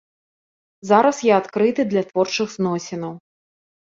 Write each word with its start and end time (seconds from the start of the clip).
Зараз 0.91 1.17
я 1.31 1.37
адкрыты 1.41 1.81
для 1.93 2.03
творчых 2.11 2.47
зносінаў. 2.57 3.13